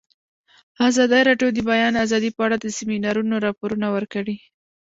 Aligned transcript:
ازادي 0.87 1.21
راډیو 1.29 1.49
د 1.53 1.55
د 1.57 1.59
بیان 1.71 1.93
آزادي 2.03 2.29
په 2.33 2.41
اړه 2.45 2.57
د 2.59 2.65
سیمینارونو 2.77 3.35
راپورونه 3.47 3.87
ورکړي. 3.95 4.35